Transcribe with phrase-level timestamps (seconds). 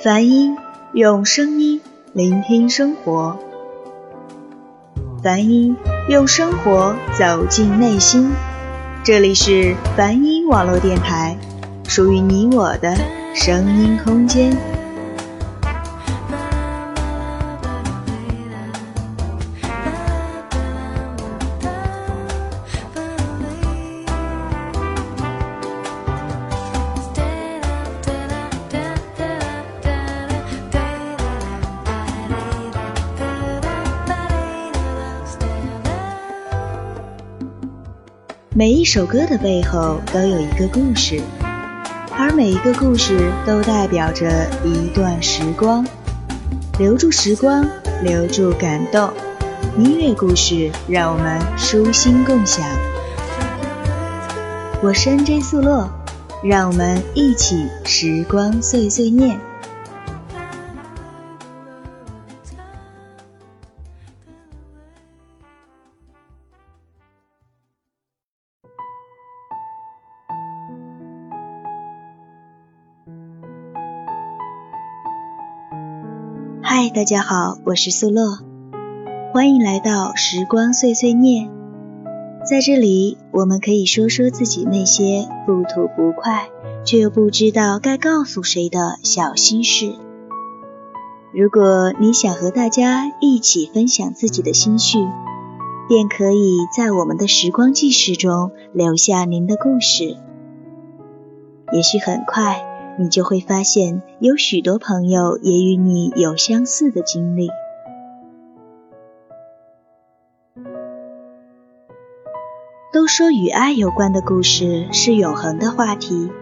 [0.00, 0.56] 梵音
[0.92, 1.80] 用声音
[2.12, 3.36] 聆听生活，
[5.24, 5.76] 梵音
[6.08, 8.30] 用生活走进内心。
[9.02, 11.36] 这里是梵音网络电台，
[11.88, 12.96] 属于你我的
[13.34, 14.56] 声音空间。
[38.58, 41.22] 每一首歌的背后都有一个故事，
[42.10, 45.86] 而每一个故事都代表着一段时光。
[46.76, 47.64] 留住时光，
[48.02, 49.12] 留住感动。
[49.78, 52.66] 音乐故事，让我们舒心共享。
[54.82, 55.88] 我是 NJ 素洛，
[56.42, 59.38] 让我们一起时光碎碎念。
[76.94, 78.38] 大家好，我是素乐，
[79.32, 81.50] 欢迎来到时光碎碎念。
[82.48, 86.48] 在这里，我们可以说说自己那些不吐不快，
[86.86, 89.92] 却又不知道该告诉谁的小心事。
[91.34, 94.98] 如果你想和大家一起分享自己的心绪，
[95.88, 100.16] 便可以在我们的时光记事中留下您的故事。
[101.72, 102.64] 也许很快。
[102.98, 107.48] 你就会发现，有许多朋友也与你有相似的经历。
[112.92, 116.32] 都说与爱有关的故事是永恒的话题，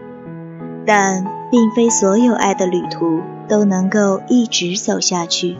[0.85, 5.57] 但并非所有爱的旅途都能够一直走下去。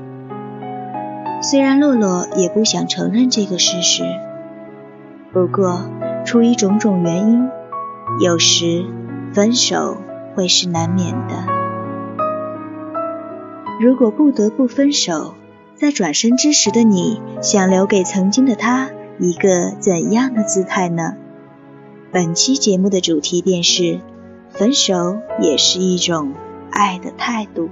[1.43, 4.03] 虽然洛洛也不想承认这个事实，
[5.31, 5.87] 不过
[6.25, 7.47] 出于种种原因，
[8.19, 8.85] 有时
[9.33, 9.97] 分手。
[10.37, 11.47] 会是难免的。
[13.81, 15.33] 如果不得不分手，
[15.73, 21.15] 在转身之时的你，想留给曾经的他一个怎样的姿态呢？
[22.11, 23.99] 本期节目的主题便是：
[24.51, 26.33] 分手也是一种
[26.69, 27.71] 爱的态度。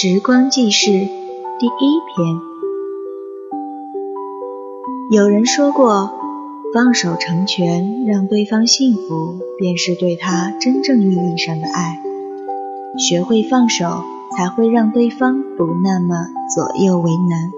[0.00, 2.40] 时光记事第一篇。
[5.10, 6.12] 有人说过，
[6.72, 12.00] 放手成全，让对方幸福，便是对他真正意义上的爱。
[12.96, 14.04] 学会放手，
[14.36, 17.57] 才会让对方不那么左右为难。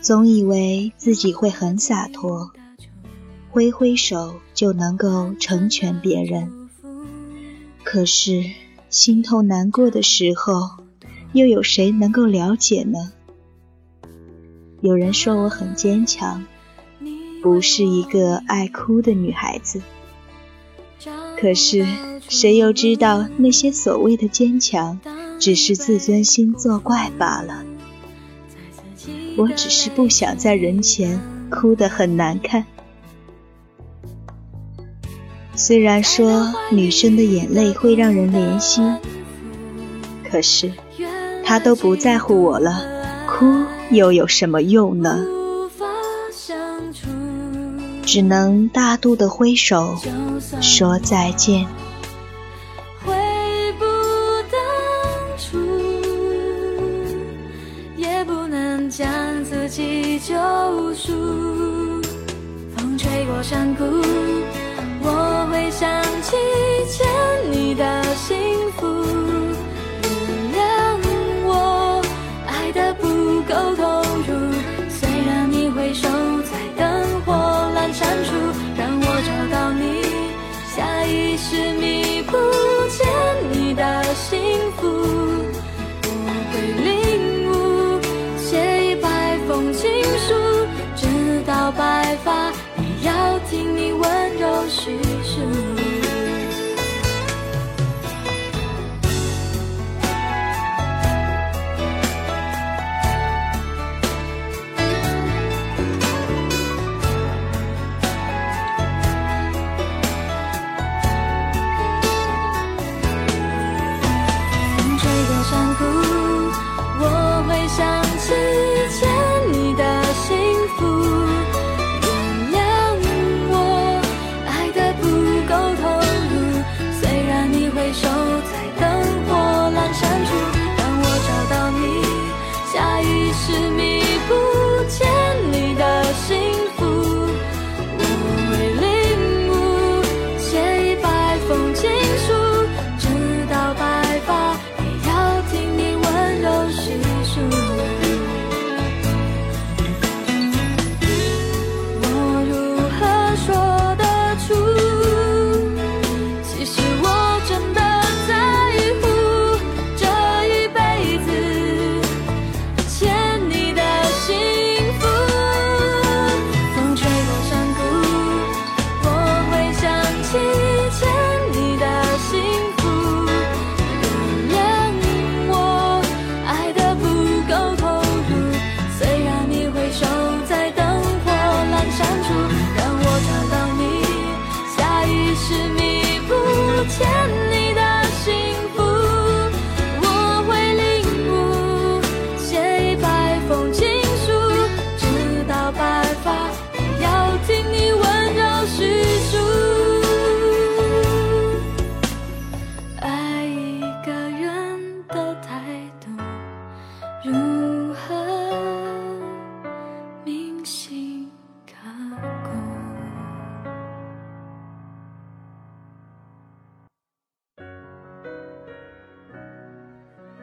[0.00, 2.50] 总以为自己会很洒脱，
[3.50, 6.50] 挥挥手就能够成全别人。
[7.84, 8.44] 可是
[8.88, 10.84] 心痛难过的时候，
[11.32, 13.12] 又有谁能够了解呢？
[14.80, 16.46] 有人说我很坚强，
[17.42, 19.82] 不是一个爱哭的女孩子。
[21.38, 21.86] 可是
[22.28, 24.98] 谁又知道那些所谓的坚强，
[25.38, 27.64] 只是自尊心作怪罢了。
[29.40, 31.18] 我只是不想在人前
[31.48, 32.66] 哭得很难看。
[35.56, 38.82] 虽然说女生的眼泪会让人怜惜，
[40.30, 40.70] 可是
[41.42, 42.82] 她都不在乎我了，
[43.26, 43.46] 哭
[43.90, 45.24] 又有什么用呢？
[48.04, 49.96] 只能大度的挥手
[50.60, 51.66] 说再见。
[63.42, 64.09] 山谷，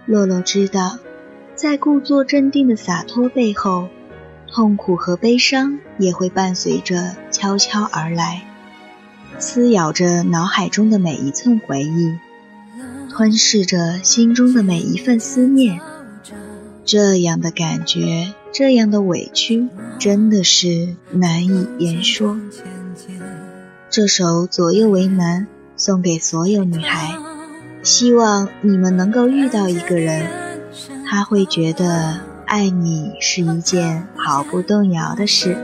[0.07, 0.99] 洛洛知道，
[1.53, 3.89] 在故作镇定的洒脱背后，
[4.49, 8.47] 痛苦和悲伤也会伴随着悄悄而来，
[9.37, 12.17] 撕咬着脑海中的每一寸回忆，
[13.11, 15.81] 吞噬着心中的每一份思念。
[16.85, 19.67] 这样的感觉，这样的委屈，
[19.99, 22.39] 真的是难以言说。
[23.89, 25.41] 这首《左右为难》
[25.75, 27.13] 送给所有女孩，
[27.87, 30.27] 希望你们能够遇到一个人，
[31.09, 35.57] 他会觉得爱你是一件毫不动摇的事。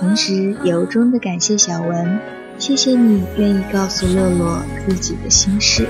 [0.00, 2.18] 同时，由衷的感谢小文，
[2.58, 5.86] 谢谢你愿意告诉洛洛自己的心事。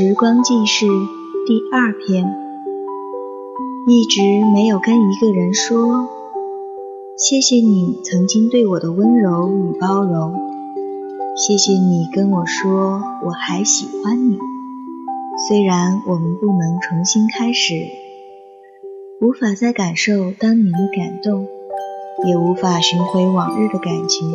[0.00, 0.86] 时光记事
[1.44, 2.32] 第二篇，
[3.88, 4.22] 一直
[4.54, 6.06] 没有跟一个人说，
[7.16, 10.36] 谢谢你曾经对我的温柔与包容，
[11.34, 14.38] 谢谢你跟我说我还喜欢你，
[15.48, 17.74] 虽然我们不能重新开始，
[19.20, 21.48] 无法再感受当年的感动，
[22.24, 24.30] 也无法寻回往日的感情。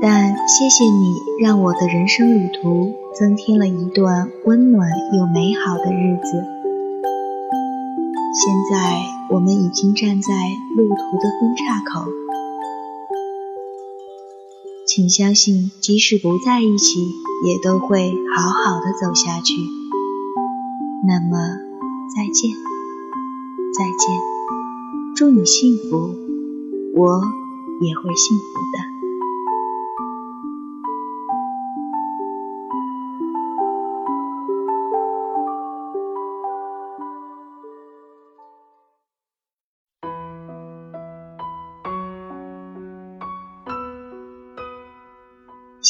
[0.00, 6.44] 但谢谢你，让我的人生旅途增添了一段温暖又美好的日子。
[8.34, 10.32] 现在我们已经站在
[10.76, 12.06] 路途的分岔口，
[14.86, 17.00] 请相信，即使不在一起，
[17.46, 19.54] 也都会好好的走下去。
[21.06, 21.36] 那么，
[22.16, 22.50] 再见，
[23.74, 24.16] 再见，
[25.14, 26.14] 祝你幸福，
[26.94, 27.22] 我
[27.82, 28.91] 也会幸福的。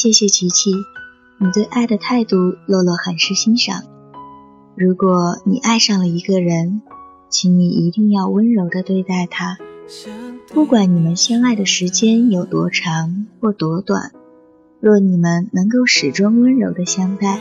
[0.03, 0.69] 谢谢琪琪，
[1.37, 3.83] 你对爱的态度，洛洛很是欣赏。
[4.75, 6.81] 如果你爱上了一个人，
[7.29, 9.57] 请你一定要温柔的对待他，
[10.49, 14.11] 不管你们相爱的时间有多长或多短，
[14.81, 17.39] 若你们能够始终温柔的相待，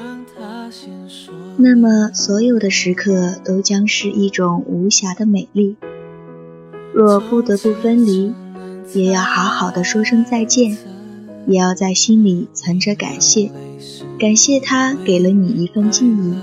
[1.57, 5.77] 那么所有的时刻都将是一种无瑕的美丽。
[6.95, 8.33] 若不得不分离，
[8.95, 10.79] 也要好好的说声再见，
[11.47, 13.51] 也要在心里存着感谢，
[14.19, 16.35] 感谢他给了你一份记忆。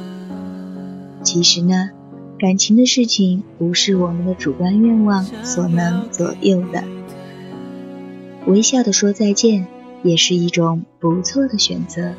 [1.23, 1.89] 其实呢，
[2.37, 6.83] 感情的事情不是我们的主观愿望所能左右的。
[8.45, 9.67] 微笑的说再见，
[10.01, 12.13] 也是一种不错的选择。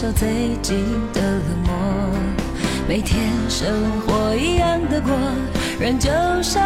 [0.00, 0.78] 受最近
[1.12, 1.74] 的冷漠，
[2.86, 3.68] 每天生
[4.02, 5.12] 活一样的过，
[5.80, 6.08] 人就
[6.40, 6.60] 少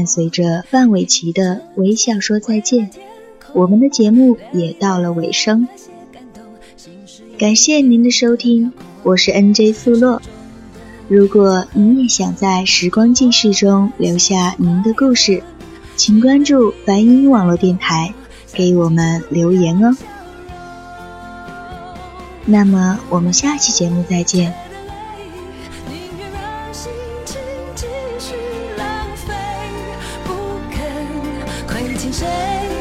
[0.00, 2.88] 伴随着范玮琪的微笑说再见，
[3.52, 5.68] 我们的节目也到了尾声。
[7.38, 10.22] 感谢您的收听，我是 NJ 素洛。
[11.06, 15.42] 如果你也想在时光记事中留下您的故事，
[15.96, 18.14] 请关注梵音网络电台，
[18.54, 19.94] 给我们留言哦。
[22.46, 24.69] 那么，我们下期节目再见。
[32.12, 32.79] 谁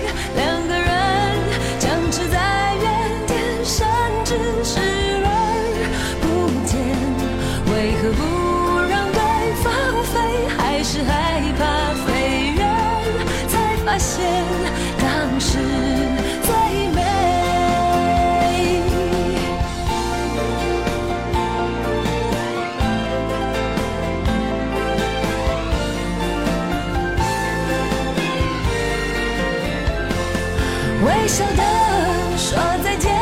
[31.06, 33.19] 微笑的说再见。